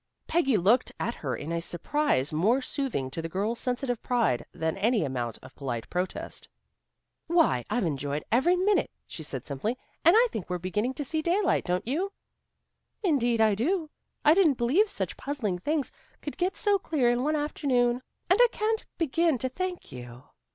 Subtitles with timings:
[0.25, 4.75] Peggy looked at her in a surprise more soothing to the girl's sensitive pride than
[4.77, 6.49] any amount of polite protest.
[7.27, 9.77] "Why, I've enjoyed every minute," she said simply.
[10.03, 12.11] "And I think we're beginning to see daylight, don't you?"
[13.03, 13.91] "Indeed I do.
[14.25, 18.01] I didn't believe that such puzzling things could get so clear in one afternoon.
[18.27, 20.23] And I can't begin to thank you."